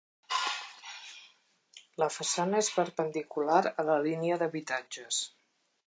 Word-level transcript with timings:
La 2.03 2.09
façana 2.15 2.63
és 2.65 2.71
perpendicular 2.79 3.63
a 3.71 3.89
la 3.91 4.03
línia 4.09 4.43
d'habitatges. 4.45 5.23